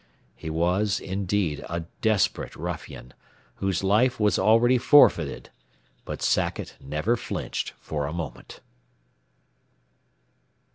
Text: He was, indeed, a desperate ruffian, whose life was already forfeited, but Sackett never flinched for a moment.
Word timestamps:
He 0.35 0.49
was, 0.49 0.99
indeed, 0.99 1.63
a 1.69 1.81
desperate 2.01 2.55
ruffian, 2.55 3.13
whose 3.57 3.83
life 3.83 4.19
was 4.19 4.39
already 4.39 4.79
forfeited, 4.79 5.51
but 6.05 6.23
Sackett 6.23 6.75
never 6.81 7.15
flinched 7.15 7.75
for 7.79 8.07
a 8.07 8.11
moment. 8.13 8.61